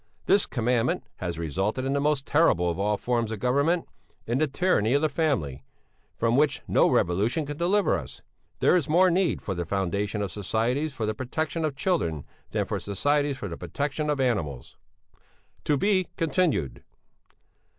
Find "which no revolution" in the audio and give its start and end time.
6.35-7.45